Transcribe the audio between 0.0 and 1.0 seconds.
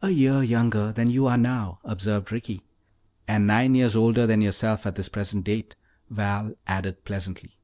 "A year younger